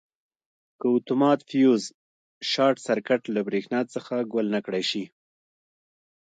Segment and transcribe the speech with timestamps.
[0.79, 1.83] که اتومات فیوز
[2.51, 5.03] شارټ سرکټ له برېښنا څخه ګل نه کړای شي.